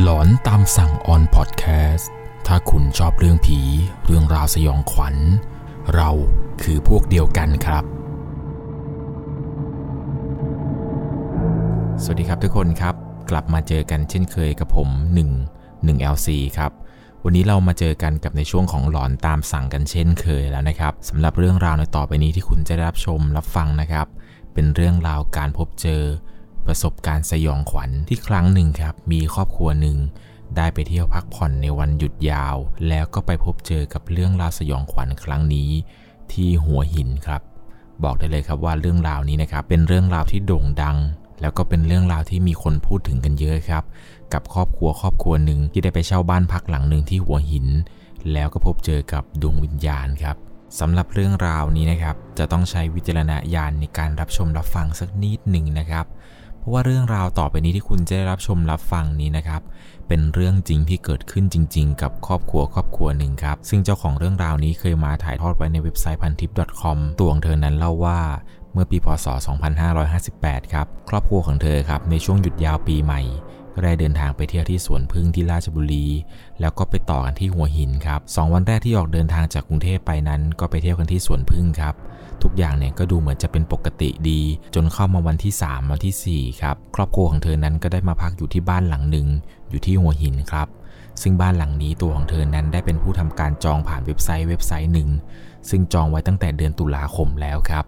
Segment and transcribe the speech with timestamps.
[0.00, 2.10] หลอนตามสั่งออนพอดแคสต์
[2.46, 3.58] ถ้าคุณชอบเรื่องผี
[4.04, 5.16] เรื่องราวสยองขวัญ
[5.94, 6.10] เรา
[6.62, 7.84] คือพวกเดียวกันครับ
[12.02, 12.94] สวัสดีครับทุกคนครับ
[13.30, 14.88] กลับมาเจอกันเช่นเคยกับผม
[15.46, 16.28] 1 1 LC
[16.58, 16.72] ครับ
[17.24, 24.06] วันนี้เรามาเจอกันกับในช่วงของหลอนตามสั่งกันเช่นเคยแล้วนะครับสำหรับเรื่องราวในต่อไปนี้ที่คุณจะได้รับชมรับฟังนะครับ
[24.54, 26.02] เป็นเรื่องราวการพบเจอ
[26.66, 29.96] ประสบการณ์สยองขวัญที่ครั้งหนึ่งครับ มีครอบครัวหนึ่ง
[30.56, 32.56] ได้ไปเที่ยวพักผ่อนในวันหยุดยาว
[32.88, 35.70] แล้วก็ไปพบเจอกับเรื่องราวสยองขวัญครั้งนี้
[36.32, 37.42] ที่หัวหินครับ
[38.04, 40.96] บอกได้เลยครับว่าเรื่องราวนี้นะครับเป็นเรื่องราวที่โด่งดัง
[41.40, 43.84] แล้วก็เป็นเรื่องราวที่มีคนพูดถึงกันเยอะครับ
[44.32, 47.66] กับครอบครัวครอบครัวหนึ่งที่ได้ไปเช่าบ้านพักหลังหนึ่งที่หัวหิน
[48.32, 50.36] แล้วก็พบเจอกับดวงวิญญาณครับ
[50.80, 56.06] สำหรับเรื่องราวนี้นะครับ จะต้องใช้วิจารณญาณในการรับชมรับฟังสักนิดหนึ่งนะครับ
[56.62, 59.62] เพราะว่าเรื่องราวต่อไปนี้ที่คุณจะได้รับชมรับฟังนี้นะครับ
[60.08, 68.20] เป็นเรื่องจริงที่เกิดขึ้นจริง ๆ กับครอบครัวครอบครัวหนึ่งครับ ซึ่งเจ้าของเรื่องราวนี้เคยมาถ่ายทอดไว้ในเว็บไซต์พันทิป .com ตัวของเธอนั้นเล่าว่า
[68.72, 69.26] เมื่อปีพศ
[70.00, 73.20] 2558 ครับ ครอบครัวของเธอครับในช่วงหยุดยาวปีใหม่
[73.74, 76.06] ก็ได้เดินทางไปเที่ยวที่สวนพึ่งที่ราชบุรี
[76.60, 81.94] แล้วก็ไปต่อกันที่หัวหินครับสองวันแรกที่ออกเดินทางจากกรุงเทพไปนั้น ก็ไปเที่ยวกันที่สวนพึ่งครับ
[82.42, 84.40] ทุกอย่างเนี่ยก็ดูเหมือนจะเป็นปกติดี
[84.74, 89.26] จนเข้ามาวันที่ 3 วันที่ 4 ครับ ครอบครัวของเธอนั้นก็ได้มาพักอยู่ที่บ้านหลังหนึ่ง
[89.70, 90.68] อยู่ที่หัวหินครับ
[91.22, 95.08] ซึ่งบ้านหลังนี้ตัวของเธอนั้นได้เป็นผู้ทำการจองผ่านเว็บไซต์เว็บไซต์หนึ่ง
[95.68, 97.84] ซึ่งจองไว้ตั้งแต่เดือนตุลาคมแล้วครับ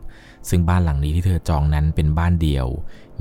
[0.49, 2.67] ซึ่งบ้านหลังนี้ที่เธอจองนั้นเป็นบ้านเดี่ยว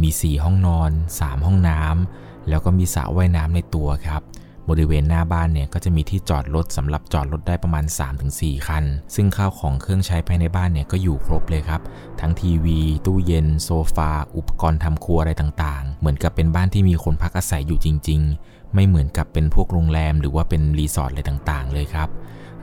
[0.02, 4.22] มี 4 ห้องนอน 3 ห้องน้ำ แล้วก็มีสระว่ายน้ำในตัวครับ
[4.70, 7.86] บริเวณหน้าบ้านเนี่ยก็จะมีที่จอดรถสำหรับจอดรถได้ประมาณ
[8.26, 8.84] 3-4 คัน
[9.16, 11.82] ซึ่งข้าวของเครื่องใช้ภายในบ้านเนี่ยก็อยู่ครบเลยครับ
[12.20, 22.10] ทั้งทีวี ตู้เย็น โซฟา อุปกรณ์ทำครัวอะไรต่างๆ เหมือนกับเป็นบ้านที่มีคนพักอาศัยอยู่จริง ๆ ไม่เหมือนกับเป็นพวกโรงแรมหรือว่าเป็นรีสอร์ทอะไรต่างๆ เลยครับ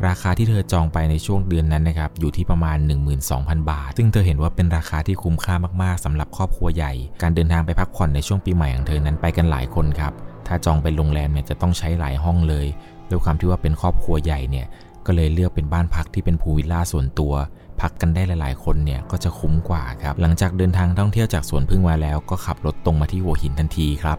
[0.08, 2.78] ราคาที่เธอจองไปในช่วงเดือนนั้นนะครับอยู่ที่ประมาณ
[3.24, 10.12] 12,000 บาท ซึ่งเธอเห็นว่าเป็นราคาที่คุ้มค่ามากๆสำหรับครอบครัวใหญ่ การเดินทางไปพักผ่อนในช่วงปีใหม่ของเธอนั้นไปกันหลายคนครับ
[10.46, 12.66] ถ้าจองเป็นโรงแรมเนี่ยจะต้องใช้หลายห้องเลย
[13.10, 14.66] ด้วยความที่ว่าเป็นครอบครัวใหญ่เนี่ย
[15.06, 17.32] ก็เลยเลือกเป็นบ้านพักที่เป็นพูลวิลล่าส่วนตัว
[17.80, 24.18] พักกันได้หลาย ๆ คนเนี่ยก็จะคุ้มกว่าครับ หลังจากเดินทางท่องเที่ยวจากสวนพึ่งมาแล้วก็ขับรถตรงมาที่หัวหินทันทีครับ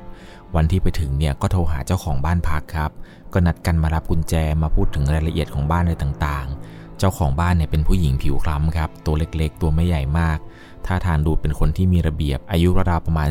[0.55, 2.91] วันที่ไปถึงเนี่ยก็โทรหาเจ้าของบ้านพักครับ
[3.33, 10.37] ก็นัดกันมารับกุญแจมาพูดถึงรายละเอียดของบ้านอะไรต่างๆ เจ้าของบ้านเนี่ยเป็นผู้หญิงผิวคล้ำครับ ตัวเล็กๆ ตัวไม่ใหญ่มาก
[10.85, 13.29] ท่าทางดูเป็นคนที่มีระเบียบ อายุราวๆประมาณ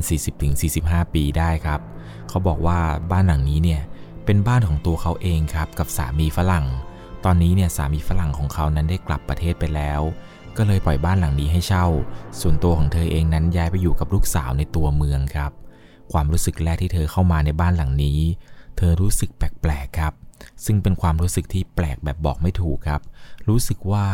[0.56, 1.80] 40-45 ปีได้ครับ
[2.28, 2.78] เขาบอกว่า
[3.10, 3.80] บ้านหลังนี้เนี่ย
[4.24, 6.66] เป็นบ้านของตัวเขาเองครับกับสามีฝรั่ง
[7.24, 10.00] ตอนนี้เนี่ยสามีฝรั่งของเขานั้นได้กลับประเทศไปแล้ว
[10.56, 11.86] ก็เลยปล่อยบ้านหลังนี้ให้เช่า
[12.40, 15.52] ส่วนตัวของเธอเองนั้นย้ายไปอยู่กับลูกสาวในตัวเมืองครับ
[16.12, 18.18] ความรู้สึกแรกที่เธอเข้ามาในบ้านหลังนี้
[18.76, 20.12] เธอรู้สึกแปลกๆครับ
[20.64, 23.00] ซึ่งเป็นความรู้สึกที่แปลกแบบบอกไม่ถูกครับ
[23.48, 24.06] รู้สึกว่า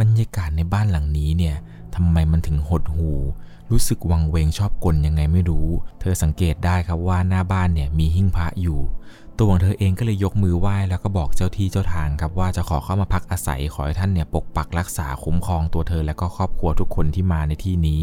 [0.00, 1.56] บรรยากาศในบ้านหลังนี้เนี่ย
[1.94, 3.10] ทำไมมันถึงหดหู
[3.70, 5.68] รู้สึกวังเวงชอบกลยังไงไม่รู้
[6.00, 8.80] เธอสังเกตได้ครับว่าหน้าบ้านเนี่ยมีหิ้งพระอยู่
[9.38, 18.02] ตัวของเธอเองก็เลยยกมือไหว้แล้วก็บอกเจ้าที่เจ้าทางครับว่าจะขอเข้ามาพักอาศัยขอให้ท่านเนี่ยปกปักรักษาคุ้มครองตัวเธอและก็ครอบครัวทุกคนที่มาในที่นี้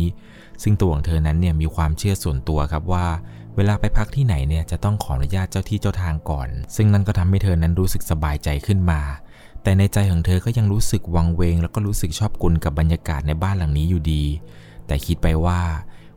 [0.64, 3.06] ซึ่งตัวของเธอนั้นเนี่ยมีความเชื่อส่วนตัวครับว่า
[3.56, 9.02] เวลาไปพักที่ไหนเนี่ยจะต้องขออนุญาตเจ้าที่เจ้าทางก่อน ซึ่งนั่นก็ทำให้เธอนั้นรู้สึกสบายใจขึ้นมา
[9.64, 14.24] แต่ในใจของเธอก็ยังรู้สึกวังเวง แล้วก็รู้สึกชอบกุลกับบรรยากาศในบ้านหลังนี้อยู่ดี
[14.88, 15.60] แต่คิดไปว่า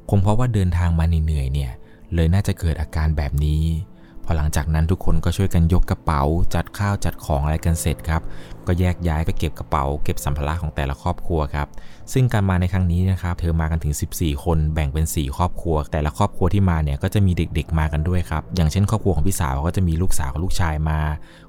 [0.09, 1.73] คงเพราะว่าเดินทางมาเหนื่อยเนี่ย
[2.15, 3.63] เลยน่าจะเกิดอาการแบบนี้
[4.27, 6.23] พอหลังจากนั้นทุกคนก็ช่วยกันยกกระเป๋า
[6.55, 8.23] จัดข้าวจัดของอะไรกันเสร็จครับ
[8.67, 11.69] ก็แยกย้ายไปเก็บกระเป๋า เก็บสัมภาระของแต่ละครอบครัวครับ
[12.12, 21.01] ซึ่งการมาในครั้งนี้นะครับ เธอมากันถึง 14 คนแบ่งเป็น 4 ครอบครัว แต่ละครอบครัวที่มาเนี่ยก็จะมีเด็กๆมากันด้วยครับ อย่างเช่น ครอบครัวของพี่สาวก็จะมีลูกสาวกับลูกชายมา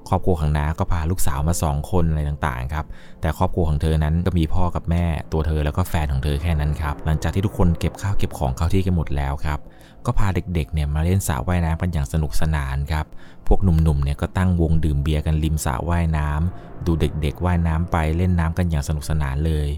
[0.08, 2.86] ครอบครัวของน้าก็พาลูกสาวมา 2 คนอะไรต่างๆครับ
[3.20, 9.58] แต่ครอบครัวของเธอนั้นก็มีพ่อกับแม่ ตัวเธอแล้วก็แฟนของเธอแค่นั้นครับ หลังจากที่ทุกคนเก็บข้าวเก็บของเข้าที่กันหมดแล้วครับ
[10.06, 13.06] ก็พาเด็กๆเนี่ยมาเล่นสระว่ายน้ำกันอย่างสนุกสนานครับ
[13.46, 19.68] พวกหนุ่มๆเนี่ยก็ตั้งวงดื่มเบียร์กันริมสระว่ายน้ำดูเด็กๆว่ายน้ำไปเล่นน้ำกันอย่างสนุกสนานเลย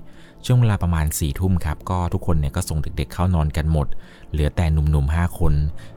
[0.44, 3.86] ช่วงเวลาประมาณ4ี่ทุ่มครับก็ทุกคนเนี่ยก็ส่งเด็กๆเข้านอนกันหมด
[4.32, 5.54] เหลือแต่หนุ่มๆ5คน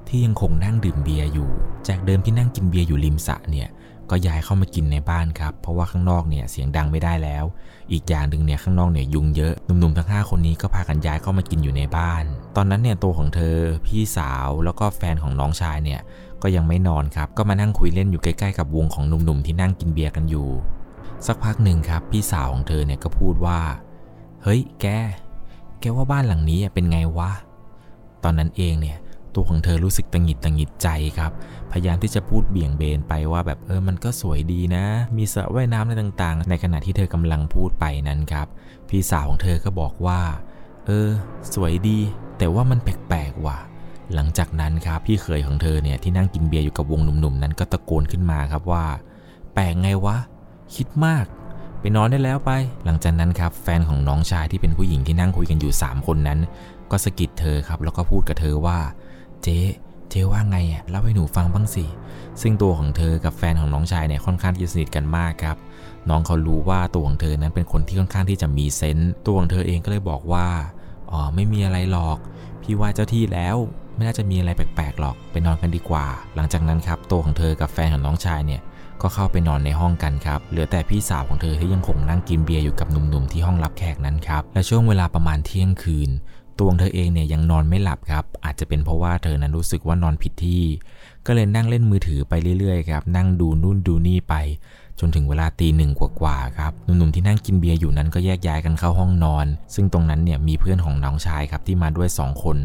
[0.08, 1.50] ที่ยังคงนั่งดื่มเบียร์อยู่
[1.88, 3.68] จากเดิมที่นั่งกินเบียร์อยู่ริมสระเนี่ย
[4.12, 7.46] ก็ย้ายเข้ามากินในบ้านครับ เพราะว่าข้างนอกเนี่ยเสียงดังไม่ได้แล้ว
[7.92, 12.24] อีกอย่างหนึ่งเนี่ยข้างนอกเนี่ยยุงเยอะ หนุ่มๆทั้ง 5 คนนี้ก็พากันย้ายเข้ามากินอยู่ในบ้าน
[12.56, 16.02] ตอนนั้นเนี่ยตัวของเธอ พี่สาวแล้วก็แฟนของน้องชายเนี่ย
[16.42, 20.50] ก็ยังไม่นอนครับ ก็มานั่งคุยเล่นอยู่ใกล้ๆกับวงของหนุ่มๆที่นั่งกินเบียร์กันอยู่
[21.28, 23.60] สักพักหนึ่งครับพี่สาวของเธอเนี่ยก็พูดว่า
[24.44, 24.86] เฮ้ย แก
[25.80, 27.32] แกว่าบ้านหลังนี้เป็นไงวะ
[28.24, 28.98] ตอนนั้นเองเนี่ย
[29.36, 30.88] ตัวของเธอรู้สึกตังหิดตังหิดใจ
[31.18, 31.32] ครับ
[31.72, 34.86] พยายามที่จะพูดเบี่ยงเบนไปว่าแบบเออมันก็สวยดีนะ
[35.18, 38.48] มีสระว่ายน้ำอะไรต่างๆ ในขณะที่เธอกำลังพูดไปนั้นครับ
[38.90, 40.22] พี่สาวของเธอก็บอกว่า
[40.86, 41.08] เออ
[41.54, 42.00] สวยดี
[42.38, 43.58] แต่ว่ามันแปลกๆว่ะ
[44.14, 48.86] หลังจากนั้นครับพี่เขยของเธอเนี่ยที่นั่งกินเบียร์อยู่กับวงหนุ่มๆนั้นก็ตะโกนขึ้นมาครับว่า
[49.54, 50.18] แปลกไงวะ
[50.76, 51.26] คิดมาก
[51.80, 52.52] ไปนอนได้แล้วไป
[52.86, 56.40] หลังจากนั้นครับแฟนของน้องชายที่เป็นผู้หญิงที่นั่งคุยกันอยู่ 3 คนนั้น
[56.92, 58.80] ก็สะกิดเธอครับ แล้วก็พูดกับเธอว่า
[59.44, 59.60] เจ๊
[60.10, 61.86] เจ๊ว่าไงอะเล่าให้หนูฟังบ้างสิ
[62.42, 65.58] ซึ่งตัวของเธอกับแฟนของน้องชายเนี่ยค่อนข้างที่จะสนิทกันมากครับ
[66.10, 70.48] น้องเขารู้ว่าตัวของเธอนั้นเป็นคนที่ค่อนข้างที่จะมีเซนต์ตัวของเธอเองก็เลยบอกว่า
[71.12, 72.18] อ๋อไม่มีอะไรหรอก
[72.62, 73.56] พี่ว่าเจ้าที่แล้ว
[73.96, 76.06] ไม่น่าจะมีอะไรแปลกๆหรอกไปนอนกันดีกว่า
[76.36, 78.62] หลังจากนั้นครับตัวของเธอกับแฟนของน้องชายเนี่ย
[79.02, 86.10] ก็เข้าไปนอนในห้องกันครับ เหลือแต่พี่สาวของเธอที่ยังคงนั่งกินเบียร์อยู่กับหนุ่มๆที่ห้องรับแขกนั้นครับ และช่วงเวลาประมาณเที่ยงคืน
[86.58, 90.64] ตัวของเธอเองเนี่ยยังนอนไม่หลับครับ อาจจะเป็นเพราะว่าเธอนั้นรู้สึกว่านอนผิดที่
[91.26, 94.36] ก็เลยนั่งเล่นมือถือไปเรื่อยๆครับ นั่งดูนู่นดูนี่ไป
[95.02, 99.46] จนถึงเวลาตีหนึ่งกว่าๆครับหนุ่มๆที่นั่งกินเบียร์อยู่นั้นก็แยกย้ายกันเข้าห้องนอน
[99.76, 102.58] ซึ่งตรงนั้นเนี่ยมีเพื่อนของน้องชายครับที่มาด้วย 2 คน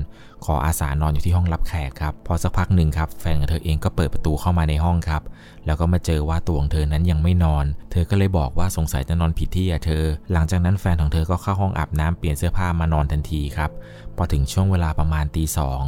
[0.44, 5.22] ขออาสานอนอยู่ที่ห้องรับแขกครับพอสักพักหนึ่งครับแฟนของเธอเองก็เปิดประตูเข้ามาในห้องครับ
[5.66, 13.70] แล้วก็มาเจอว่าตัวของเธอนั้นยังไม่นอน เธอก็เลยบอกว่าสงสัยจะนอนผิดที่อะเธอ หลังจากนั้นแฟนของเธอก็เข้าห้องอาบน้ำเปลี่ยนเสื้อผ้ามานอนทันทีครับ
[14.16, 15.82] พอถึงช่วงเวลาประมาณตีสอง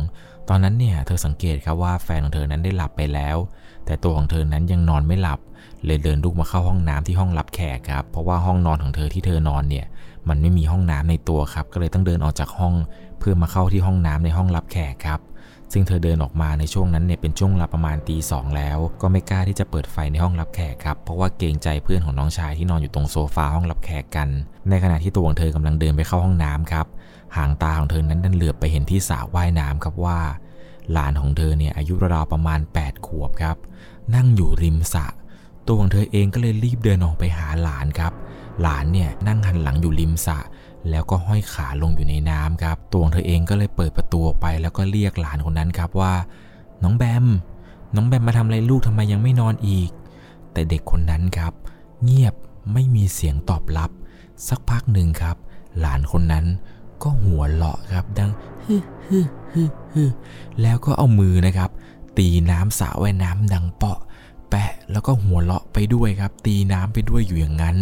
[0.48, 3.36] ตอนนั้นเนี่ยเธอสังเกตครับว่าแฟนของเธอนั้นได้หลับไปแล้ว
[3.86, 5.40] แต่ตัวของเธอนั้นยังนอนไม่หลับ
[5.84, 9.86] เลยเดินลุกมาเข้าห้องน้ำที่ห้องรับแขกครับ เพราะว่าห้องนอนของเธอที่เธอนอนเนี่ย
[10.28, 12.74] มันไม่มีห้องน้ำในตัวครับ ก็เลยต้องเดินออกจากห้อง
[13.18, 15.20] เพื่อมาเข้าที่ห้องน้ำในห้องรับแขกครับ
[15.72, 24.28] ซึ่งเธอเดินออกมาในช่วงนั้นเนี่ยเป็นช่วงเวลาประมาณตีสองแล้ว ก็ไม่กล้าที่จะเปิดไฟในห้องรับแขกครับ เพราะว่าเกรงใจเพื่อนของน้องชายที่นอนอยู่ตรงโซฟาห้องรับแขกกัน
[24.68, 26.86] ในขณะที่ตัวของเธอกำลังเดินไปเข้าห้องน้ำครับ
[27.36, 30.18] หางตาของเธอนั้นดันเหลือบไปเห็นที่สระว่ายน้ำครับว่า
[30.92, 33.56] หลานของเธอเนี่ยอายุราวๆประมาณ 8 ขวบครับ
[34.14, 35.06] นั่งอยู่ริมสระ
[35.68, 38.12] ตัวของเธอเองก็เลยรีบเดินออกไปหาหลานครับ
[38.62, 40.38] หลานเนี่ยนั่งหันหลังอยู่ริมสระ
[40.90, 46.14] แล้วก็ห้อยขาลงอยู่ในน้ำครับ ตัวของเธอเองก็เลยเปิดประตูออกไป แล้วก็เรียกหลานคนนั้นครับว่า
[46.82, 47.26] น้องแบม
[47.94, 49.90] น้องแบมมาทำอะไรลูกทำไมยังไม่นอนอีก
[50.52, 51.52] แต่เด็กคนนั้นครับ
[52.04, 52.34] เงียบ
[52.72, 53.90] ไม่มีเสียงตอบรับ
[54.48, 55.36] สักพักหนึ่งครับ
[55.80, 56.46] หลานคนนั้น
[57.02, 58.30] ก็หัวเราะครับดัง
[58.64, 58.76] ฮึ
[59.06, 59.18] ฮึ
[59.52, 59.62] ฮึ
[59.94, 60.04] ฮึ
[60.62, 61.70] แล้วก็เอามือนะครับ
[62.18, 63.98] ตีน้ำสระว่ายน้ำดังเปาะ
[64.50, 67.76] แปะแล้วก็หัวเราะไปด้วยครับ ตีน้ำไปด้วยอยู่อย่างนั้น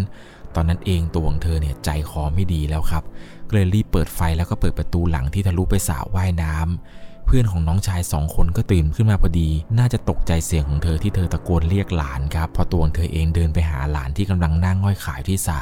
[0.55, 3.05] ตอนนั้นเองตัวของเธอเนี่ยใจคอไม่ดีแล้วครับ
[3.53, 9.49] เลยรีบเปิดไฟแล้วก็เปิดประตูหลังที่ทะลุไปสระว่ายน้ำเพื่อนของน้องชายสองคนก็ตื่นขึ้นมาพอดี
[9.79, 15.59] น่าจะตกใจเสียงของเธอที่เธอตะโกนเรียกหลานครับพอตัวของเธอเองเดินไปหาหลานที่กำลังนั่งง่อยขายที่สระ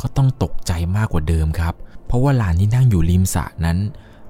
[0.00, 1.74] ก็ต้องตกใจมากกว่าเดิมครับ
[2.06, 3.78] เพราะว่าหลานที่นั่งอยู่ริมสระนั้น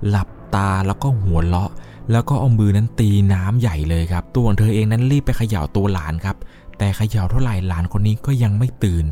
[0.08, 1.70] หลับตาแล้วก็หัวเราะ
[2.12, 6.36] แล้วก็เอามือนั้นตีน้ำใหญ่เลยครับ ตัวของเธอเองนั้นรีบไปเขย่าตัวหลานครับ
[6.78, 9.04] แต่เขย่าเท่าไหร่หลานคนนี้ก็ยังไม่ตื่น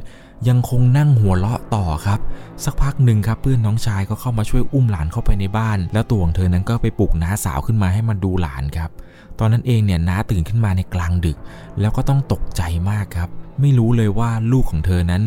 [0.49, 2.21] ยังคงนั่งหัวเราะต่อครับ
[2.65, 8.91] สักพักหนึ่งครับเพื่อนน้องชายก็เข้ามาช่วยอุ้มหลานเข้าไปในบ้าน แล้วตัวของเธอนั้นก็ไปปลุกน้าสาวขึ้นมาให้มาดูหลานครับ
[9.39, 11.39] ตอนนั้นเองเนี่ยน้าตื่นขึ้นมาในกลางดึก
[11.81, 13.29] แล้วก็ต้องตกใจมากครับ
[13.61, 15.23] ไม่รู้เลยว่าลูกของเธอนั้น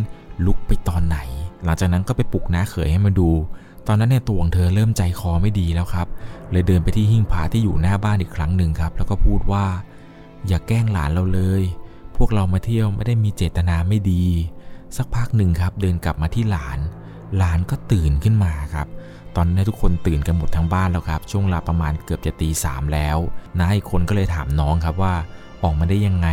[0.45, 1.17] ลุกไปตอนไหน
[1.63, 3.29] หลังจากนั้นก็ไปปลุกน้าเขยให้มาดู
[3.87, 6.07] ตอนนั้นเนี่ยตัวของเธอเริ่มใจคอไม่ดีแล้วครับ
[6.51, 9.65] เลยเดินไปที่หิ้งผาที่อยู่หน้าบ้านอีกครั้งหนึ่งครับ แล้วก็พูดว่า
[10.47, 11.61] อย่าแกล้งหลานเราเลย
[12.17, 14.25] พวกเรามาเที่ยวไม่ได้มีเจตนาไม่ดี
[14.97, 16.79] สักพักหนึ่งครับ เดินกลับมาที่หลาน
[17.37, 18.87] หลานก็ตื่นขึ้นมาครับ
[19.35, 23.17] ตอนนี้ทุกคนตื่นกันหมดทั้งบ้านแล้วครับ ช่วงเวลาประมาณเกือบจะตีสามแล้ว
[23.59, 25.13] น้าอีคนก็เลยถามน้องครับว่า
[25.63, 26.27] ออกมาได้ยังไง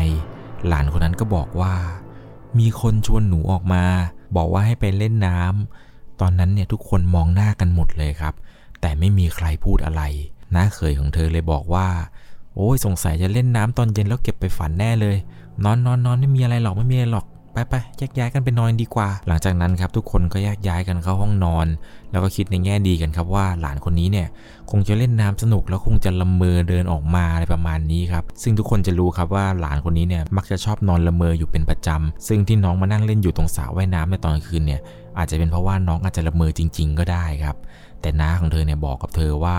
[0.68, 1.74] หลานคนนั้นก็บอกว่า
[2.58, 3.84] มีคนชวนหนูออกมา
[4.36, 5.89] บอกว่าให้ไปเล่นน้ำ
[6.20, 8.34] ตอนนั้นเนี่ยทุกคนมองหน้ากันหมดเลยครับ
[8.80, 10.02] แต่ไม่มีใครพูดอะไร
[10.54, 11.86] น้าเขยของเธอเลยบอกว่า
[12.54, 15.16] โอ้ยสงสัยจะเล่นน้ำตอนเย็นแล้วเก็บไปฝันแน่เลย
[15.64, 17.26] นอนนอนนอนไม่มีอะไรหรอกไม่มีอะไรหรอก
[17.68, 21.66] ไปไปแยกย้ายกันไปนอนดีกว่า หลังจากนั้นครับทุกคนก็แยกย้ายกันเข้าห้องนอน
[22.10, 24.28] แล้วก็คิดในแง่ดีกันครับว่าหลานคนนี้เนี่ย
[24.70, 34.80] คงจะเล่นน้ำสนุกแล้วคงจะละเมอเดินออกมาอะไรประมาณนี้ครับ ซึ่งทุกคนจะรู้ครับว่าหลานคนนี้เนี่ยมักจะชอบนอนละเมออยู่เป็นประจำซึ่งที่น้องมานั่งเล่นอยู่ตรงสระว่ายน้ำในตอนคืนเนี่ย
[35.18, 37.56] อาจจะเป็นเพราะว่าน้องอาจจะละเมอจริง ๆ ก็ได้ครับ
[38.00, 39.58] แต่น้าของเธอเนี่ยบอกกับเธอว่า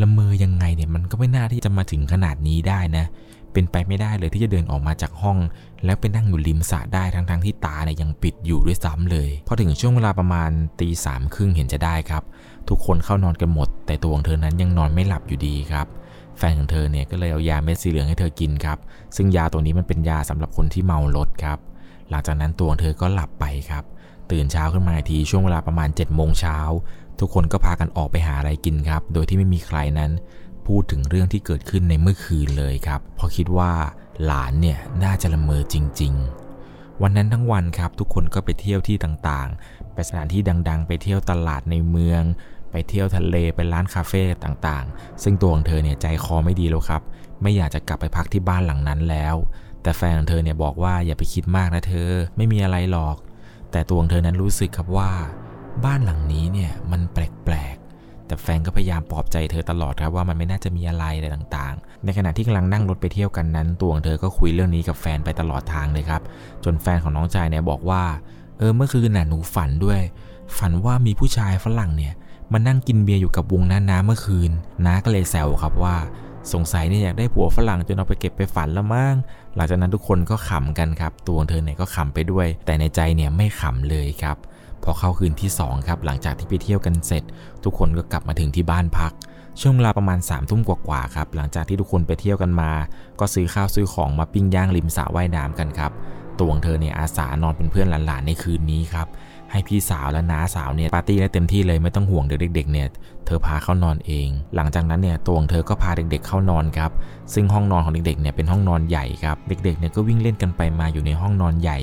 [0.00, 5.38] ละเมอยังไงเนี่ยมันก็ไม่น่าที่จะมาถึงขนาดนี้ได้นะเเป็นไปไม่ได้เลยที่จะเดินออกมาจากห้อง
[5.84, 12.22] แล้วไปนั่งอยู่ริมสระได้ทั้งๆทที่ตาเนี่ยยังปิดอยู่ด้วยซ้ำเลยพอถึงช่วงเวลาประมาณตีสามครึ่งเห็นจะได้ครับ
[12.68, 15.86] ทุกคนเข้านอนกันหมด แต่ตัวของเธอนั้นยังนอนไม่หลับอยู่ดีครับ
[16.38, 18.78] แฟนของเธอเนี่ยก็เลยเอายาเม็ดสีเหลืองให้เธอกินครับ
[19.16, 21.58] ซึ่งยาตัวนี้มันเป็นยาสำหรับคนที่เมารถครับ
[22.10, 23.84] หลังจากนั้นตัวของเธอก็หลับไปครับ
[24.30, 26.58] ตื่นเช้าขึ้นมาทีช่วงเวลาประมาณ7จ็ดโมงเช้า
[27.20, 30.10] ทุกคนก็พากันออกไปหาอะไรกินครับ โดยที่ไม่มีใครนั้น
[30.66, 33.72] พูดถึงเรื่องที่เกิดขึ้นในเมื่อคืนเลยครับ เพราะคิดว่า
[34.24, 36.12] หลานเนี่ยน่าจะละเมอจริง
[36.58, 42.22] ๆ วันนั้นทั้งวันครับทุกคนก็ไปเที่ยวที่ต่างๆ ไปสถานที่ดัง ๆ ไปเที่ยวตลาดในเมือง
[42.70, 47.02] ไปเที่ยวทะเลไปร้านคาเฟ่ต่างๆ ซึ่งตัวของเธอเนี่ยใจคอไม่ดีแล้วครับ
[47.42, 49.34] ไม่อยากจะกลับไปพักที่บ้านหลังนั้นแล้ว
[49.82, 53.16] แต่แฟนของเธอเนี่ยบอกว่าอย่าไปคิดมากนะเธอไม่มีอะไรหรอก
[53.70, 55.10] แต่ตัวของเธอนั้นรู้สึกครับว่า
[55.84, 57.85] บ้านหลังนี้เนี่ยมันแปลกๆ
[58.26, 66.22] แต่แฟนก็พยายามปลอบใจเธอตลอดครับว่ามันไม่น่าจะมีอะไรอะไรต่างๆ ในขณะที่กำลังนั่งรถไปเที่ยวกันนั้นตัวของเธอก็คุยเรื่องนี้กับแฟนไปตลอดทางเลยครับ
[66.64, 68.02] จนแฟนของน้องชายเนี่ยบอกว่า
[68.58, 70.00] เออเมื่อคืนน่ะหนูฝันด้วย
[70.58, 72.14] ฝันว่ามีผู้ชายฝรั่งเนี่ย
[72.52, 74.50] มานั่งกินเบียร์อยู่กับวงน้าน้าเมื่อคืน
[74.86, 75.96] น้าก็เลยแซวครับว่า
[76.52, 79.14] สงสัยเนี่ยอยากได้ผัวฝรั่งจนเอาไปเก็บไปฝันแล้วมั้ง
[79.54, 84.36] หลังจากนั้นทุกคนก็ขำกันครับ ตัวของเธอเนี่ยก็ขำไปด้วย แต่ในใจเนี่ยไม่ขำเลยครับ
[84.84, 87.22] พอเข้าคืนที่2ครับหลังจากที่ไปเที่ยวกันเสร็จ
[87.64, 89.12] ทุกคนก็กลับมาถึงที่บ้านพัก
[89.60, 92.70] ช่วงเวลาประมาณ3ามทุ่มกว่าๆครับหลังจากที่ทุกคนไปเที่ยวกันมา
[93.20, 95.92] ก็ซื้อข้าวซื้อของมาปิ้งย่างริมสระว่ายน้ำกันครับ
[96.38, 99.06] ตวงเธอเนี่ยอาสานอนเป็นเพื่อนหลานๆในคืนนี้ครับ
[99.50, 102.86] ให้พี่สาวและน้าสาวเนี่ยปาร์ตี้ได้เต็มที่เลยไม่ต้องห่วงเด็กๆเนี่ย
[103.26, 106.90] เธอพาเข้านอนเอง หลังจากนั้นเนี่ยตวงเธอก็พาเด็กๆเข้านอนครับ
[107.34, 111.78] ซึ่งห้องนอนของเด็กๆเนี่ยเป็นห้องนอนใหญ่ครับเด็กๆเนี่ยก็วิ่งเล่นกันไปมาอยู่ในห้องนอนใหญ่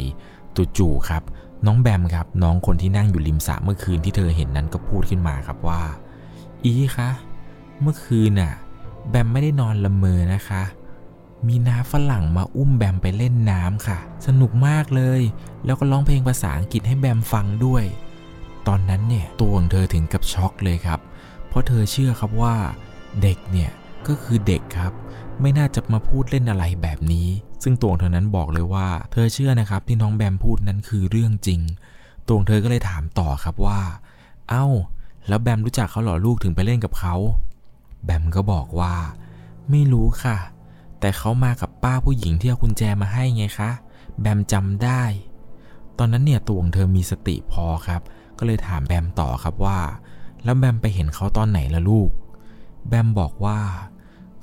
[0.77, 1.23] จู่ๆครับ
[1.65, 5.81] น้องแบมครับ น้องคนที่นั่งอยู่ริมสระเมื่อคืนที่เธอเห็นนั้นก็พูดขึ้นมาครับว่า
[6.63, 7.09] อีคะ
[7.81, 8.53] เมื่อคืนน่ะ
[9.09, 10.63] แบมไม่ได้นอนละเมอนะคะ
[11.47, 15.21] มีน้าฝรั่งมาอุ้มแบมไปเล่นน้ำค่ะ สนุกมากเลย
[15.65, 17.83] แล้วก็ร้องเพลงภาษาอังกฤษให้แบมฟังด้วย
[18.67, 20.99] ตอนนั้นเนี่ยตัวของเธอถึงกับช็อกเลยครับ
[21.47, 22.55] เพราะเธอเชื่อครับว่า
[23.21, 23.71] เด็กเนี่ย
[24.07, 24.93] ก็คือเด็กครับ
[25.41, 27.27] ไม่น่าจะมาพูดเล่นอะไรแบบนี้
[27.63, 31.61] ซึ่งตวงเธอนั้นบอกเลยว่า เธอเชื่อนะครับที่น้องแบมพูดนั้นคือเรื่องจริง
[32.27, 33.81] ตวงเธอก็เลยถามต่อครับว่า
[34.49, 34.65] เอ้า
[35.27, 37.15] แล้วแบมรู้จักเขาหรอลูกถึงไปเล่นกับเขา
[38.05, 38.93] แบมก็บอกว่า
[39.69, 40.37] ไม่รู้ค่ะ
[40.99, 43.69] แต่เขามากับป้าผู้หญิงที่เอากุญแจมาให้ไงคะ
[44.21, 45.03] แบมจำได้
[45.97, 48.01] ตอนนั้นเนี่ยตวงเธอมีสติพอครับ
[48.37, 49.79] ก็เลยถามแบมต่อครับว่า
[50.43, 52.09] แล้วแบมไปเห็นเขาตอนไหนล่ะลูก
[52.87, 53.59] แบมบอกว่า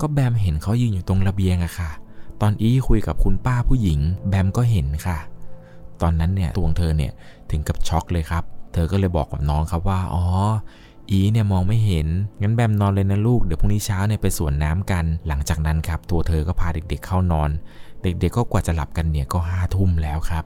[0.01, 1.91] ก็แบมเห็นเขายืนอยู่ตรงระเบียงอะค่ะ
[2.41, 5.17] ตอนอี้คุยกับคุณป้าผู้หญิง แบมก็เห็นค่ะ
[6.01, 7.11] ตอนนั้นเนี่ยตัวของเธอเนี่ย
[7.51, 8.43] ถึงกับช็อกเลยครับ
[8.73, 10.23] เธอก็เลยบอกกับน้องครับว่า อ๋อ
[11.09, 12.07] อีเนี่ยมองไม่เห็น
[12.41, 17.49] งั้นแบมนอนเลยนะลูก เดี๋ยวพรุ่งนี้เช้าเนี่ยไปสวนน้ำกัน หลังจากนั้นครับ ตัวเธอก็พาเด็กๆเข้านอน
[18.03, 20.43] เด็กๆก็กว่าจะหลับกันเนี่ยก็ห้าทุ่มแล้วครับ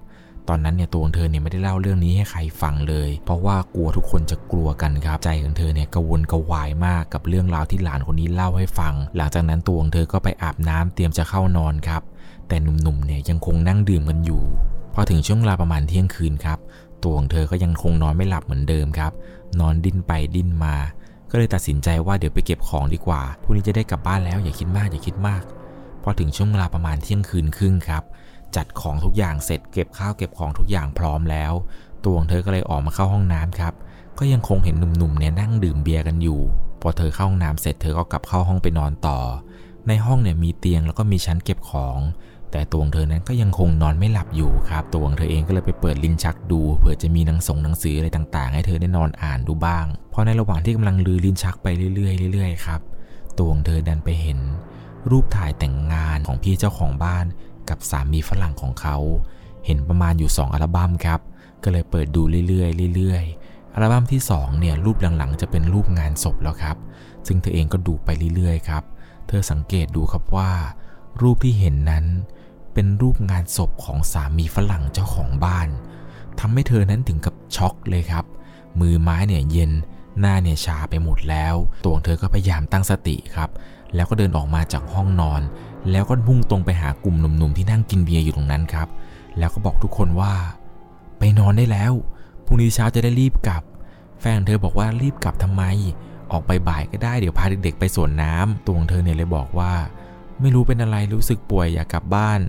[0.50, 12.02] ตอนนั้นเนี่ยตัวของเธอเนี่ยไม่ได้เล่าเรื่องนี้ให้ใครฟังเลย เพราะว่ากลัวทุกคนจะกลัวกันครับใจของเธอเนี่ยกระวนกวายมากกับเรื่องราวที่หลานคนนี้เล่าให้ฟัง หลังจากนั้นตัวของเธอก็ไปอาบน้ำเตรียมจะเข้านอนครับ
[12.48, 14.44] แต่หนุ่มๆเนี่ยยังคงนั่งดื่มกันอยู่
[14.94, 16.60] พอถึงช่วงเวลาประมาณเที่ยงคืนครับ
[17.04, 19.12] ตัวของเธอก็ยังคงนอนไม่หลับเหมือนเดิมครับ
[19.60, 20.76] นอนดิ้นไปดิ้นมา
[21.32, 25.44] ก็เลยตัดสินใจว่าเดี๋ยวไปเก็บของดีกว่าพรุ่งนี้จะได้กลับบ้านแล้วอย่าคิดมากอย่าคิดมาก
[26.04, 28.04] พอถึงช่วงเวลาประมาณเที่ยงคืนครึ่งครับ
[28.56, 31.54] จัดของทุกอย่างเสร็จเก็บข้าวเก็บของทุกอย่างพร้อมแล้ว
[32.04, 33.74] ตัวของเธอก็เลยออกมาเข้าห้องน้ำครับ
[34.20, 36.42] ก็ยังคงเห็นหนุ่มๆเนี่ยนั่งดื่มเบียร์กันอยู่
[36.82, 39.20] พอเธอเข้าห้องน้ำเสร็จเธอก็กลับเข้าห้องไปนอนต่อ
[39.88, 42.00] ในห้องเนี่ยมีเตียงแล้วก็มีชั้นเก็บของ
[42.52, 49.86] แต่ตัวของเธอนั้นก็ยังคงนอนไม่หลับอยู่ครับตัวของเธอเองก็เลยไปเปิดลิ้นชักดูเผื่อจะมีหนังสงหนังสืออะไรต่าง ๆ ให้เธอได้นอนอ่านดูบ้าง
[50.16, 52.82] พราะในระหว่างที่กำลังลือลิ้นชักไปเรื่อยๆเรื่อยๆครับ
[53.38, 54.40] ตัวของเธอดันไปเห็น
[55.12, 57.26] รูปถ่ายแต่งงานของพี่เจ้าของบ้าน
[57.70, 58.98] กับสามีฝรั่งของเขา
[59.66, 61.20] เห็นประมาณอยู่ 2 อัลบั้มครับ
[61.64, 66.78] ก็เลยเปิดดูเรื่อยๆเรื่อยๆอัลบั้มที่2เนี่ยรูปหลังๆจะเป็นรูปงานศพแล้วครับ
[67.28, 68.84] ซึ่งเธอเองก็ดูไปเรื่อยๆครับ
[69.28, 70.52] เธอสังเกตดูครับว่า
[71.22, 72.06] รูปที่เห็นนั้น
[72.74, 75.68] เป็นรูปงานศพของสามีฝรั่งเจ้าของบ้าน
[76.40, 78.26] ทำให้เธอนั้นถึงกับช็อกเลยครับ
[78.80, 79.72] มือไม้เนี่ยเย็น
[80.20, 83.50] หน้าเนี่ยชาไปหมดแล้ว ตัวของเธอก็พยายามตั้งสติครับ
[83.96, 85.42] แล้วก็เดินออกมาจากห้องนอน
[85.92, 88.88] แล้วก็มุ่งตรงไปหากลุ่มหนุ่มๆที่นั่งกินเบียร์อยู่ตรงนั้นครับ
[89.40, 90.34] แล้วก็บอกทุกคนว่า
[91.20, 91.94] ไปนอนได้แล้ว
[92.46, 93.64] พรุ่งนี้เช้าจะได้รีบกลับ
[94.20, 95.64] แฟนของเธอบอกว่ารีบกลับทำไม
[96.32, 99.74] ออกไปบ่ายก็ได้เดี๋ยวพาเด็กๆไปสวนน้ำตัวของเธอเนี่ยเลยบอกว่า
[100.42, 102.40] ไม่รู้เป็นอะไรรู้สึกป่วยอยากกลับบ้าน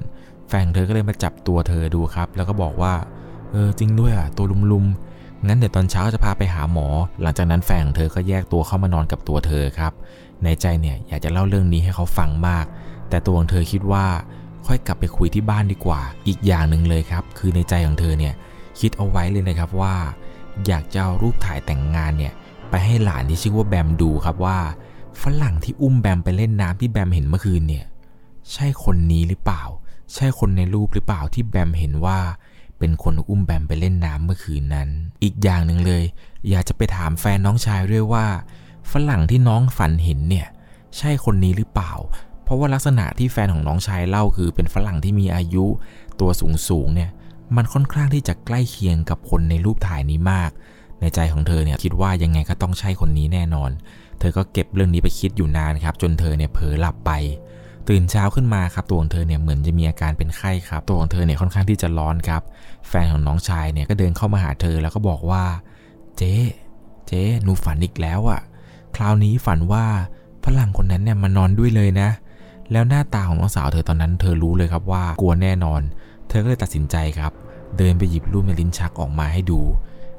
[0.49, 2.95] แฟนของเธอก็เลยมาจับตัวเธอดูครับ แล้วก็บอกว่า
[3.53, 5.16] เออจริงด้วยอะตัวลุมๆ
[5.47, 6.89] งั้นเดี๋ยวตอนเช้าจะพาไปหาหมอ
[7.23, 9.93] หลังจากนั้นแฟนของเธอก็แยกตัวเข้ามานอนกับตัวเธอครับ
[10.45, 12.67] ในใจเนี่ยอยากจะเล่าเรื่องนี้ให้เขาฟังมาก
[13.09, 14.07] แต่ตัวของเธอคิดว่า
[14.67, 18.35] ค่อยกลับไปคุยที่บ้านดีกว่า อีกอย่างหนึ่งเลยครับ คือในใจของเธอเนี่ย
[18.81, 19.95] คิดเอาไว้เลยนะครับว่า
[20.67, 22.33] อยากจะเอารูปถ่ายแต่งงานเนี่ย
[22.71, 24.59] ไปให้หลานที่ชื่อว่าแบมดูครับว่า
[25.23, 27.85] ฝรั่งที่อุ้มแบมไปเล่นน้ำที่แบมเห็นเมื่อคืนเนี่ย
[28.53, 29.63] ใช่คนนี้หรือเปล่า
[30.15, 32.19] ใช่คนในรูปหรือเปล่าที่แบมเห็นว่า
[32.79, 34.89] เป็นคนอุ้มแบมไปเล่นน้ำเมื่อคืนนั้น
[35.23, 36.03] อีกอย่างหนึ่งเลย
[36.49, 38.27] อยากจะไปถามแฟนน้องชายด้วยว่า
[38.93, 40.47] ฝรั่งที่น้องฝันเห็นเนี่ย
[40.97, 41.93] ใช่คนนี้หรือเปล่า
[42.45, 45.65] เพราะว่าลักษณะที่แฟนของน้องชายเล่าคือเป็นฝรั่งที่มีอายุ
[46.21, 47.11] ตัวสูงสูงเนี่ย
[47.57, 50.51] มันค่อนข้างที่จะใกล้เคียงกับคนในรูปถ่ายนี้มาก
[51.01, 53.71] ในใจของเธอเนี่ยคิดว่ายังไงก็ต้องใช่คนนี้แน่นอน
[54.19, 57.11] เธอก็เก็บเรื่องนี้ไปคิดอยู่นานครับ จนเธอเนี่ยเผลอหลับไป
[57.89, 62.43] ตื่นเช้าขึ้นมาครับตัวของเธอเนี่ยเหมือนจะมีอาการเป็นไข้ครับ ตัวของเธอเนี่ยค่อนข้างที่จะร้อนครับ
[62.89, 65.45] แฟนของน้องชายเนี่ยก็เดินเข้ามาหาเธอแล้วก็บอกว่า
[66.17, 66.35] เจ๊
[67.07, 68.41] เจ๊หนูฝันอีกแล้วอะ่ะ
[68.97, 69.85] คราวนี้ฝันว่า
[70.45, 72.11] ฝรั่งคนนั้นเนี่ยมานอนด้วยเลยนะ
[72.73, 75.81] แล้วหน้าตาของน้องสาวเธอตอนนั้น เธอรู้เลยครับว่ากลัวแน่นอน
[76.29, 77.33] เธอก็เลยตัดสินใจครับ
[77.79, 79.61] เดินไปหยิบรูปในลิ้นชักออกมาให้ดู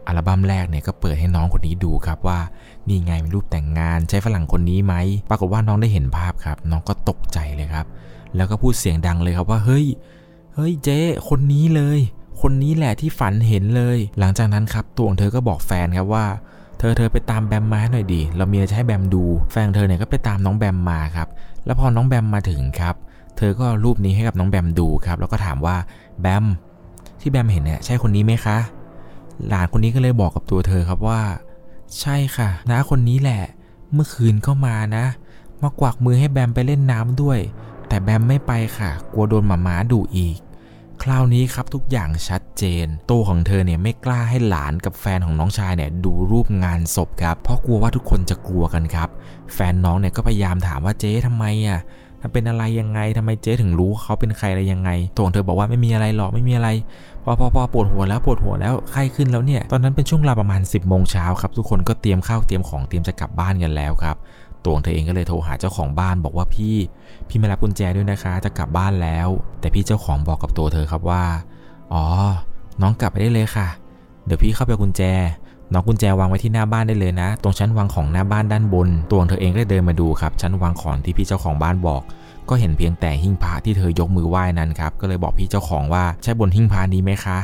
[0.08, 2.40] อัลบั้มแรกเนี่ยก็เปิดให้น้องคนนี้ดูครับว่า
[2.88, 4.94] นี่ไงเป็นรูปแต่งงานใช่ฝรั่งคนนี้ไหม
[5.30, 7.86] ปรากฏว่าน้องได้เห็นภาพครับ น้องก็ตกใจเลยครับ
[8.36, 9.86] แล้วก็พูดเสียงดังเลยครับว่าเฮ้ย
[10.56, 12.00] เฮ้ยเจ๊คนนี้เลย
[12.42, 16.26] คนนี้แหละที่ฝันเห็นเลย หลังจากนั้นครับตัวของเธอก็บอกแฟนครับว่า
[16.80, 21.28] เธอเธอไปตามแบมมาให้หน่อยดีเรามีอะไรจะให้แบมดู แฟนเธอเนี่ยก็ไปตามน้องแบมมาครับ
[21.66, 22.96] แล้วพอน้องแบมมาถึงครับ
[23.38, 25.76] เธอก็รูปนี้ให้กับน้องแบมดูครับ แล้วก็ถามว่า
[26.22, 26.46] แบม
[27.22, 28.58] ที่แบมเห็นเนี่ยใช่คนนี้ไหมคะ
[29.48, 31.22] หลานคนนี้ก็เลยบอกกับตัวเธอครับว่า
[32.02, 33.42] ใช่ค่ะน้าคนนี้แหละ
[33.94, 35.06] เมื่อคืนก็มานะ
[35.62, 37.40] มากวักมือให้แบมไปเล่นน้ำด้วย
[37.88, 40.38] แต่แบมไม่ไปค่ะ กลัวโดนหมาม้าดุอีก
[41.04, 49.10] คราวนี้ครับทุกอย่างชัดเจน ตัวของเธอเนี่ยไม่กล้าให้หลานกับแฟนของน้องชายเนี่ยดูรูปงานศพครับ เพราะกลัวว่าทุกคนจะกลัวกันครับ
[49.54, 51.80] แฟนน้องเนี่ยก็พยายามถามว่าเจ๊ทำไมอะ
[52.22, 56.70] ถ้าเป็นอะไรยังไงทำไมเจ๊ถึงรู้เขาเป็นใครอะไรยังไงตัวของเธอบอกว่าไม่มีอะไรหรอกไม่มีอะไร
[57.24, 64.16] พอพอพอปวดหัวแล้วปวดหัวแล้วไข้ขึ้นแล้วเนี่ยตอนนั้นเป็นช่วงเวลาประมาณ 10บโมงเช้าครับทุกคนก็เตรียมข้าวเตรียมของเตรียมจะกลับบ้านกันแล้วครับ
[64.64, 66.76] ตัวของเธอเองก็เลยโทรหาเจ้าของบ้านบอกว่าพี่
[67.30, 69.28] พี่มารับกุญแจด้วยนะคะ จะกลับบ้านแล้ว
[69.60, 71.24] แต่พี่เจ้าของบอกกับตัวเธอครับว่า
[71.94, 72.04] อ๋อ
[72.82, 73.68] น้องกลับไปได้เลยค่ะ
[74.26, 75.02] เดี๋ยวพี่เข้าไปกุญแจ
[75.74, 82.02] น้องกุญแจวางไว้ที่หน้าบ้านได้เลยนะ ตรงชั้นวางของหน้าบ้านด้านบน ตัวเธอเองก็เดินมาดูครับ ชั้นวางของที่พี่เจ้าของบ้านบอก
[82.50, 87.38] ก็เห็นเพียงแต่หิ้งพระที่เธอยกมือไหว้นั้นครับ ก็เลยบอกพี่เจ้าของว่าใช่บนหิ้งพระนี้ไหมคะ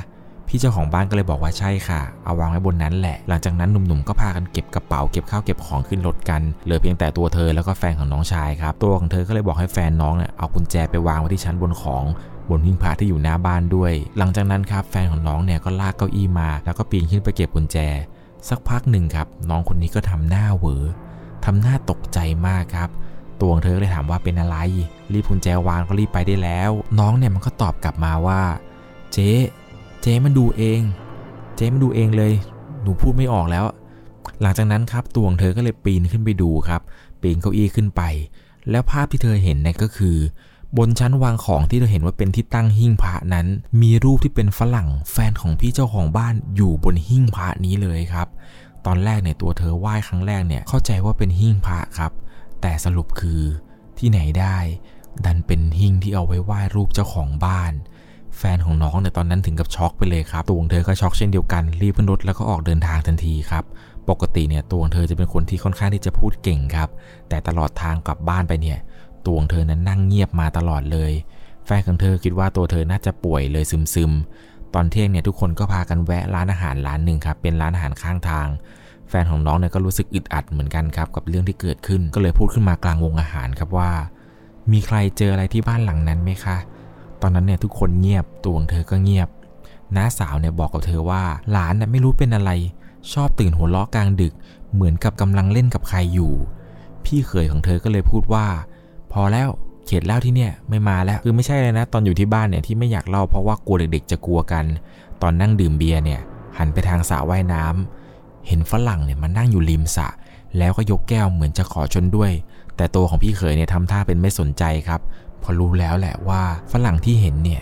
[0.47, 12.03] พี่เจ้าของบ้านก็เลยบอกว่าใช่ค่ะ เอาวางไว้บนนั้นแหละ หลังจากนั้นหนุ่มๆก็พากันเก็บกระเป๋าเก็บข้าวเก็บของขึ้นรถกัน เหลือเพียงแต่ตัวเธอแล้วก็แฟนของน้องชายครับ ตัวของเธอก็เลยบอกให้แฟนน้องเนี่ยเอากุญแจไปวางไว้ที่ชั้นบนของ
[12.49, 17.77] บนหิ้งพระที่อยู่หน้าบ้านด้วย หลังจากนั้นครับแฟนของน้องเนี่ยก็ลากเก้าอี้มา แล้วก็ปีนขึ้นไปเก็บกุญแจ
[18.49, 20.83] สักพักหนึ่งครับ น้องคนนี้ก็ทำหน้าเหวอ
[21.45, 22.89] ทำหน้าตกใจมากครับ
[23.39, 24.57] ตัวของเธอเลยถามว่าเป็นอะไร
[25.13, 28.41] รีบกุญแจวางก็รีบไปได้แล้ว น้องเนี่ยมันก็ตอบกลับมาว่า
[29.11, 29.29] เจ๊
[30.01, 30.81] เจ๊มันดูเอง
[31.55, 32.33] เจ๊มันดูเองเลย
[32.81, 33.65] หนูพูดไม่ออกแล้ว
[34.41, 36.81] หลังจากนั้นครับตัวของเธอก็เลยปีนขึ้นไปดูครับ
[37.21, 38.01] ปีนเก้าอี้ขึ้นไป
[38.69, 40.17] แล้วภาพที่เธอเห็นเนี่ยก็คือ
[40.77, 43.47] บนชั้นวางของที่เธอเห็นว่าเป็นที่ตั้งหิ้งพระนั้น
[43.81, 48.27] มีรูปที่เป็นฝรั่งแฟนของพี่เจ้าของบ้านอยู่บนหิ้งพระนี้เลยครับ
[48.85, 52.11] ตอนแรกเนี่ยตัวเธอไหว้ครั้งแรกเนี่ยเข้าใจว่าเป็นหิ้งพระครับ
[52.61, 53.41] แต่สรุปคือ
[53.97, 54.57] ที่ไหนได้
[55.25, 57.73] ดันเป็นหิ้งที่เอาไว้ไหว้รูปเจ้าของบ้าน
[58.37, 63.63] แฟนของน้องเนี่ยตอนนั้นถึงกับช็อกไปเลยครับตัวของเธอก็ช็อกเช่นเดียวกันรีบขึ้นรถแล้วก็ออกเดินทางทันทีครับ
[64.09, 66.89] ปกติเนี่ยตัวของเธอจะเป็นคนที่ค่อนข้างที่จะพูดเก่งครับ
[67.29, 68.79] แต่ตลอดทางกลับบ้านไปเนี่ย
[69.25, 71.11] ตัวของเธอนั้นนั่งเงียบมาตลอดเลย
[71.65, 78.47] แฟนของเธอคิดว่าตัวเธอน่าจะป่วยเลยซึมๆ ตอนเที่ยงเนี่ยทุกคนก็พากันแวะร้านอาหารร้านหนึ่งครับ เป็นร้านอาหารข้างทาง
[79.09, 83.91] แฟนของน้องเนี่ยก็รู้สึกอึดอัดเหมือนกันครับกับเรื่องที่เกิดขึ้น ก็เลยพูดขึ้นมากลางวงอาหารครับว่า
[84.71, 86.57] มีใครเจออะไรที่บ้านหลังนั้นไหมคะ
[87.21, 89.29] ตอนนั้นเนี่ยทุกคนเงียบ ตัวของเธอก็เงียบ
[89.95, 92.51] น้าสาวเนี่ยบอกกับเธอว่า หลานน่ะไม่รู้เป็นอะไร
[93.13, 94.33] ชอบตื่นหัวเราะกลางดึก
[94.73, 96.33] เหมือนกับกำลังเล่นกับใครอยู่
[97.05, 98.45] พี่เขยของเธอก็เลยพูดว่า
[99.13, 99.49] พอแล้ว
[99.87, 104.65] เขตเล่าที่เนี่ยไม่มาแล้วคือไม่ใช่เลยนะ ตอนอยู่ที่บ้านเนี่ยที่ไม่อยากเล่าเพราะว่ากลัวเด็กๆจะกลัวกัน
[105.21, 106.21] ตอนนั่งดื่มเบียร์เนี่ย
[106.57, 110.07] หันไปทางสระว่ายน้ำเห็นฝรั่งเนี่ยมันนั่งอยู่ริมสระ
[110.57, 112.31] แล้วก็ยกแก้วเหมือนจะขอชนด้วย
[112.75, 115.01] แต่ตัวของพี่เขยเนี่ยทำท่าเป็นไม่สนใจครับ
[115.41, 117.61] พอรู้แล้วแหละว่าฝรั่งที่เห็นเนี่ย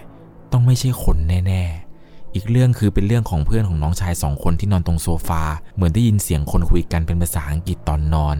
[0.52, 1.91] ต้องไม่ใช่คนแน่ๆ
[2.36, 5.44] อีกเรื่องคือเป็นเรื่องของเพื่อนของน้องชายสองคนที่นอนตรงโซฟา
[5.76, 8.38] เหมือนได้ยินเสียงคนคุยกันเป็นภาษาอังกฤษตอนนอน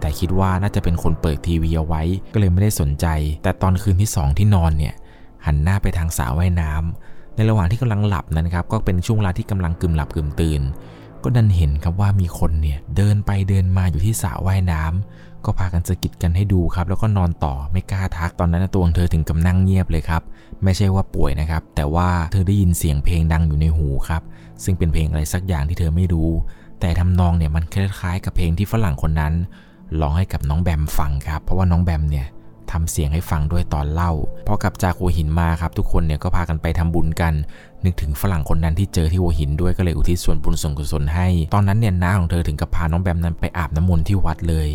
[0.00, 2.02] แต่คิดว่าน่าจะเป็นคนเปิดทีวีเอาไว้
[2.32, 3.06] ก็เลยไม่ได้สนใจ
[3.42, 4.94] แต่ตอนคืนที่สองที่นอนเนี่ย
[5.46, 10.62] หันหน้าไปทางสระว่ายน้ำในระหว่างที่กำลังหลับนั้นครับ ก็เป็นช่วงเวลาที่กำลังกึ่มหลับกึ่มตื่น
[11.22, 20.22] ก็ดันเห็นครับว่ามีคนเนี่ยเดินไปเดินมาอยู่ที่สระว่ายน้ำ ก็พากันสะกิดกันให้ดูครับ แล้วก็นอนต่อไม่กล้าทักตอนนั้นตัวของเธอถึงกับนั่งเงียบเลยครับ
[20.64, 24.22] ไม่ใช่ว่าป่วยนะครับ แต่ว่าเธอได้ยินเสียงเพลงดังอยู่ในหูครับ
[24.64, 26.30] ซึ่งเป็นเพลงอะไรสักอย่างที่เธอไม่รู้
[26.80, 29.34] แต่ทำนองเนี่ยมันคล้ายๆ กับเพลงที่ฝรั่งคนนั้น
[30.00, 32.26] ร้องให้กับน้องแบมฟังครับ เพราะว่าน้องแบมเนี่ย
[32.70, 34.12] ทำเสียงให้ฟังด้วยตอนเล่า
[34.46, 37.34] พอกลับจากหัวหินมาครับ ทุกคนเนี่ยก็พากันไปทำบุญกัน
[37.84, 44.68] นึกถึงฝรั่งคนนั้นที่เจอที่หัวหินด้วยก็เลยอุทิศส่วนบุญส่วนกุศลให้ ตอนนั้นเนี่ยน้าของเธอถึงกับพาน้องแบมนั้นไปอาบน้ำมนต์ที่วัดเลย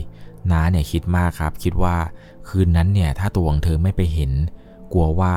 [0.51, 1.95] น้าเนี่ยคิดมากครับ คิดว่า
[2.49, 4.31] คืนนั้นเนี่ยถ้าตัวของเธอไม่ไปเห็น
[4.93, 5.33] กลัวว่า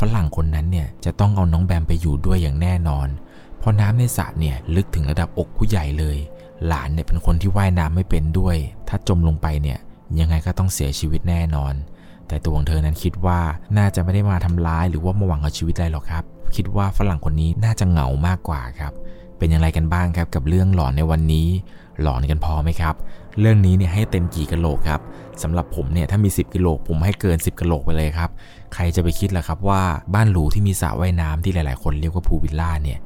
[0.00, 3.08] ฝรั่งคนนั้นเนี่ยจะต้องเอาน้องแบมไปอยู่ด้วยอย่างแน่นอน
[3.58, 6.16] เพราะน้ำในสระเนี่ยลึกถึงระดับอกผู้ใหญ่เลย
[6.66, 8.56] หลานเนี่ยเป็นคนที่ว่ายน้ำไม่เป็นด้วย
[8.88, 9.78] ถ้าจมลงไปเนี่ย
[10.20, 11.74] ยังไงก็ต้องเสียชีวิตแน่นอน
[12.28, 13.40] แต่ตัวของเธอนั้นคิดว่า
[13.78, 16.24] น่าจะไม่ได้มาทำร้ายหรือว่ามาหวังเอาชีวิตอะไรหรอกครับ
[16.56, 18.92] คิดว่าฝรั่งคนนี้น่าจะเหงามากกว่าครับ
[19.38, 21.48] เป็นอย่างไรกันบ้างครับกับเรื่องหลอนในวันนี้
[22.02, 22.94] หลอนกันพอไหมครับ
[23.40, 25.00] เรื่องนี้เนี่ยให้เต็มกี่กะโหลกครับ
[25.42, 28.30] สำหรับผมเนี่ยถ้ามี 10กิโลผมให้เกิน 10กะโหลกไปเลยครับ
[28.74, 29.82] ใครจะไปคิดล่ะครับว่า
[30.14, 32.98] บ้านหรูที่มีสระว่ายน้ำที่หลาย ๆ คนเรียกว่าพูลวิลล่าเนี่ย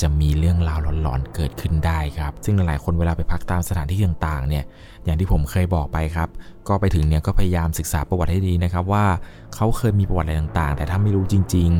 [0.00, 4.64] จะมีเรื่องราวหลอนๆเกิดขึ้นได้ครับ ซึ่งหลายๆคนเวลาไปพักตามสถานที่ต่างๆ เนี่ย
[5.04, 6.28] อย่างที่ผมเคยบอกไปครับ
[6.68, 9.04] ก็ไปถึงเนี่ยก็พยายามศึกษาประวัติให้ดีนะครับว่า
[9.54, 11.70] เขาเคยมีประวัติอะไรต่างๆ แต่ถ้าไม่รู้จริง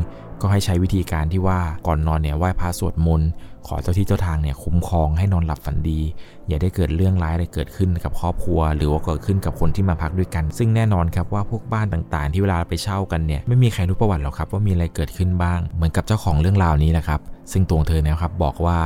[0.40, 3.30] ก็ให้ใช้วิธีการที่ว่าก่อนนอนเนี่ยไหว้พระสวดมนต์
[3.66, 6.00] ขอเจ้าที่เจ้าทางเนี่ยคุ้มครองให้นอนหลับฝันดี
[6.48, 17.20] อย่าได้เกิดเรื่องร้ายอะไรเกิดขึ้นกับครอบครัว หรือว่าเกิดขึ้นกับคนที่มาพักด้วยกัน ซึ่งแน่นอนครับว่าพวกบ้านต่างๆ ที่เวลาไปเช่ากันเนี่ยไม่มีใครรู้ประวัติหรอกครับว่ามีอะไรเกิดขึ้นบ้าง เหมือนกับเจ้าของเรื่องราวนี้แหละครับ
[17.52, 18.78] ซึ่งตัวเธอเนี่ยครับบอกว่า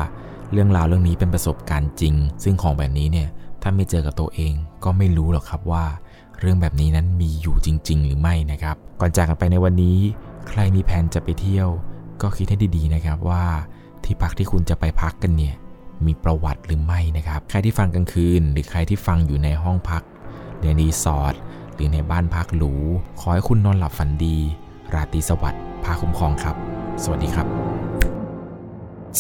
[0.53, 3.29] เรื่องราวเรื่องนี้เป็นประสบการณ์จริง ซึ่งของแบบนี้เนี่ย
[3.63, 4.53] ถ้าไม่เจอกับตัวเอง
[4.85, 5.85] ก็ไม่รู้หรอกครับว่า
[6.41, 9.99] เรื่องแบบนี้นั้นมีอยู่จริง ๆ หรือไม่นะครับ ก่อนจากกันไปในวันนี้
[10.49, 11.69] ใครมีแผนจะไปเที่ยว
[12.23, 13.45] ก็คิดให้ดีๆนะครับว่า
[14.05, 15.55] ที่พักที่คุณจะไปพักกันเนี่ย
[16.07, 20.03] มีประวัติหรือไม่นะครับ ใครที่ฟังกลางคืน หรือใครที่ฟังอยู่ในห้องพัก
[20.63, 21.35] ในรีสอร์ท
[21.75, 22.75] หรือในบ้านพักหรู
[23.21, 24.37] ขอให้คุณนอนหลับฝันดี
[24.95, 26.57] ราตรีสวัสดิ์พาคุ้มครองครับ
[27.03, 27.47] สวัสดีครับ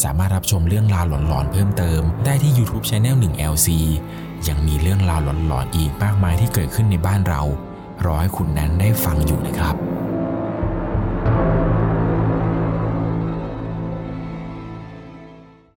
[0.03, 3.69] สามารถรับชมเรื่องราวหลอนๆเพิ่มเติม ได้ที่ YouTube Channel 1 LC
[4.48, 7.42] ยังมีเรื่องราวหลอนๆอีกมากมายที่เกิดขึ้นในบ้านเรา
[8.05, 9.98] รอให้คุณนั้นได้ฟังอยู่นะครับ